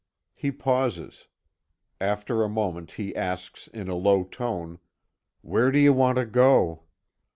He 0.33 0.51
pauses. 0.51 1.27
After 1.99 2.41
a 2.41 2.49
moment, 2.49 2.93
he 2.93 3.15
asks 3.15 3.67
in 3.67 3.87
a 3.87 3.93
low 3.93 4.23
tone: 4.23 4.79
"Where 5.43 5.71
do 5.71 5.77
you 5.77 5.93
want 5.93 6.17
to 6.17 6.25
go?" 6.25 6.85